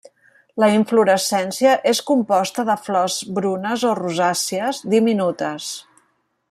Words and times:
La 0.61 0.69
inflorescència 0.75 1.73
és 1.91 2.01
composta 2.07 2.65
de 2.71 2.77
flors 2.87 3.19
brunes 3.39 3.85
o 3.91 3.93
rosàcies, 4.03 4.85
diminutes. 4.95 5.71